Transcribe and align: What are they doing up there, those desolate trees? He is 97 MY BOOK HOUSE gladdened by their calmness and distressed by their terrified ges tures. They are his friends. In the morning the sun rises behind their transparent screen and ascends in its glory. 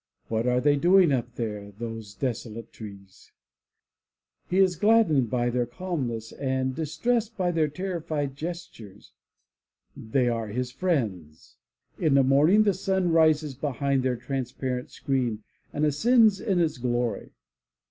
What 0.29 0.47
are 0.47 0.59
they 0.59 0.77
doing 0.77 1.11
up 1.11 1.35
there, 1.35 1.73
those 1.77 2.15
desolate 2.15 2.73
trees? 2.73 3.31
He 4.49 4.57
is 4.57 4.71
97 4.71 4.71
MY 4.71 4.71
BOOK 4.71 4.71
HOUSE 4.71 4.75
gladdened 5.05 5.29
by 5.29 5.49
their 5.51 5.65
calmness 5.67 6.31
and 6.31 6.73
distressed 6.73 7.37
by 7.37 7.51
their 7.51 7.67
terrified 7.67 8.35
ges 8.35 8.67
tures. 8.73 9.11
They 9.95 10.27
are 10.27 10.47
his 10.47 10.71
friends. 10.71 11.57
In 11.99 12.15
the 12.15 12.23
morning 12.23 12.63
the 12.63 12.73
sun 12.73 13.11
rises 13.11 13.53
behind 13.53 14.01
their 14.01 14.17
transparent 14.17 14.89
screen 14.89 15.43
and 15.71 15.85
ascends 15.85 16.39
in 16.41 16.59
its 16.59 16.79
glory. 16.79 17.33